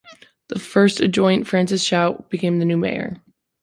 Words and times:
The 0.47 0.57
first 0.57 0.99
adjoint, 0.99 1.45
Francis 1.45 1.87
Chouat, 1.87 2.27
became 2.31 2.57
the 2.57 2.65
new 2.65 2.75
mayor. 2.77 3.21